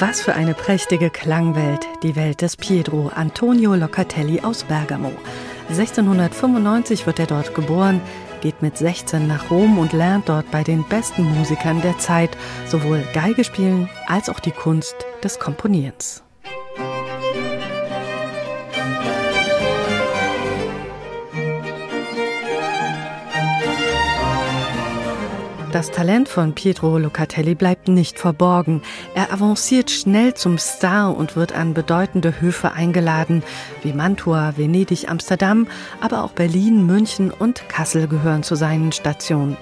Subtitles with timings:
[0.00, 5.10] Was für eine prächtige Klangwelt, die Welt des Pietro Antonio Locatelli aus Bergamo.
[5.70, 8.00] 1695 wird er dort geboren,
[8.40, 12.30] geht mit 16 nach Rom und lernt dort bei den besten Musikern der Zeit
[12.68, 16.22] sowohl Geige spielen als auch die Kunst des Komponierens.
[25.70, 28.80] Das Talent von Pietro Locatelli bleibt nicht verborgen.
[29.14, 33.42] Er avanciert schnell zum Star und wird an bedeutende Höfe eingeladen,
[33.82, 35.66] wie Mantua, Venedig, Amsterdam,
[36.00, 39.58] aber auch Berlin, München und Kassel gehören zu seinen Stationen.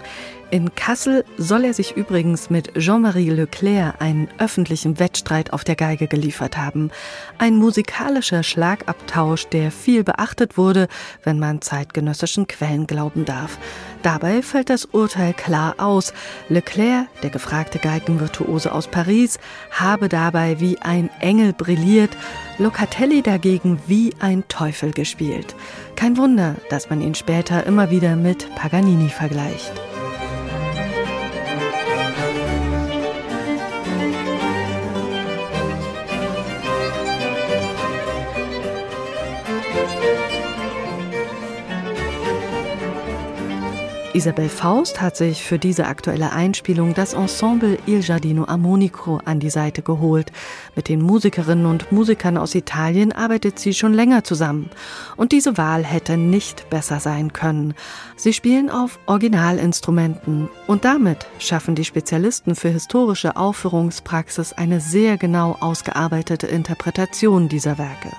[0.48, 6.06] In Kassel soll er sich übrigens mit Jean-Marie Leclerc einen öffentlichen Wettstreit auf der Geige
[6.06, 6.92] geliefert haben.
[7.38, 10.86] Ein musikalischer Schlagabtausch, der viel beachtet wurde,
[11.24, 13.58] wenn man zeitgenössischen Quellen glauben darf.
[14.02, 16.12] Dabei fällt das Urteil klar aus.
[16.48, 19.40] Leclerc, der gefragte Geigenvirtuose aus Paris,
[19.72, 22.16] habe dabei wie ein Engel brilliert,
[22.58, 25.56] Locatelli dagegen wie ein Teufel gespielt.
[25.96, 29.72] Kein Wunder, dass man ihn später immer wieder mit Paganini vergleicht.
[44.16, 49.50] Isabel Faust hat sich für diese aktuelle Einspielung das Ensemble Il Giardino Armonico an die
[49.50, 50.32] Seite geholt.
[50.74, 54.70] Mit den Musikerinnen und Musikern aus Italien arbeitet sie schon länger zusammen.
[55.16, 57.74] Und diese Wahl hätte nicht besser sein können.
[58.16, 65.58] Sie spielen auf Originalinstrumenten und damit schaffen die Spezialisten für historische Aufführungspraxis eine sehr genau
[65.60, 68.12] ausgearbeitete Interpretation dieser Werke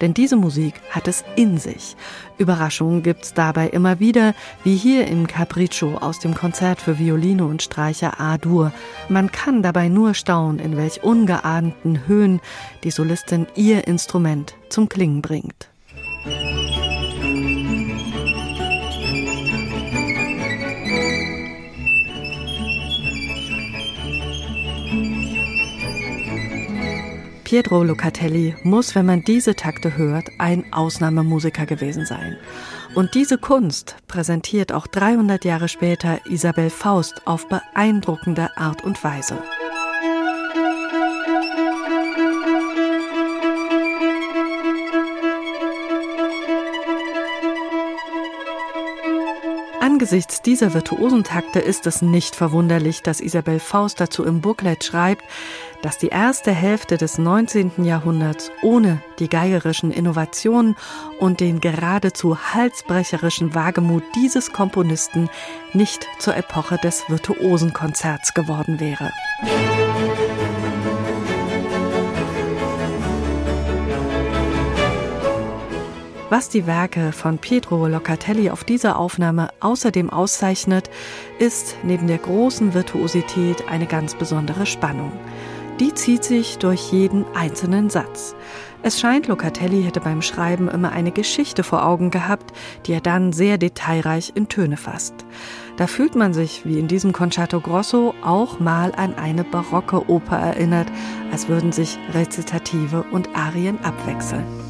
[0.00, 1.96] denn diese Musik hat es in sich.
[2.38, 7.62] Überraschungen gibt's dabei immer wieder, wie hier im Capriccio aus dem Konzert für Violine und
[7.62, 8.72] Streicher A-Dur.
[9.08, 12.40] Man kann dabei nur staunen, in welch ungeahnten Höhen
[12.84, 15.68] die Solistin ihr Instrument zum Klingen bringt.
[27.48, 32.36] Pietro Locatelli muss, wenn man diese Takte hört, ein Ausnahmemusiker gewesen sein.
[32.94, 39.38] Und diese Kunst präsentiert auch 300 Jahre später Isabel Faust auf beeindruckende Art und Weise.
[49.98, 55.24] Angesichts dieser virtuosen Takte ist es nicht verwunderlich, dass Isabel Faust dazu im Booklet schreibt,
[55.82, 57.84] dass die erste Hälfte des 19.
[57.84, 60.76] Jahrhunderts ohne die geigerischen Innovationen
[61.18, 65.28] und den geradezu halsbrecherischen Wagemut dieses Komponisten
[65.72, 69.10] nicht zur Epoche des virtuosen Konzerts geworden wäre.
[76.30, 80.90] Was die Werke von Pietro Locatelli auf dieser Aufnahme außerdem auszeichnet,
[81.38, 85.10] ist neben der großen Virtuosität eine ganz besondere Spannung.
[85.80, 88.34] Die zieht sich durch jeden einzelnen Satz.
[88.82, 92.52] Es scheint, Locatelli hätte beim Schreiben immer eine Geschichte vor Augen gehabt,
[92.84, 95.14] die er dann sehr detailreich in Töne fasst.
[95.78, 100.36] Da fühlt man sich, wie in diesem Concerto Grosso, auch mal an eine barocke Oper
[100.36, 100.88] erinnert,
[101.32, 104.67] als würden sich Rezitative und Arien abwechseln.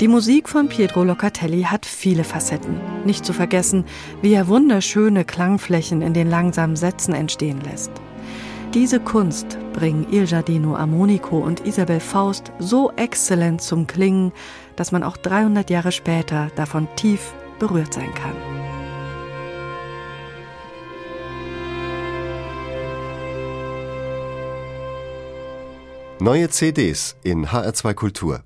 [0.00, 2.78] Die Musik von Pietro Locatelli hat viele Facetten.
[3.06, 3.86] Nicht zu vergessen,
[4.20, 7.90] wie er wunderschöne Klangflächen in den langsamen Sätzen entstehen lässt.
[8.74, 14.32] Diese Kunst bringen Il Giardino Armonico und Isabel Faust so exzellent zum Klingen,
[14.76, 18.36] dass man auch 300 Jahre später davon tief berührt sein kann.
[26.18, 28.45] Neue CDs in HR2 Kultur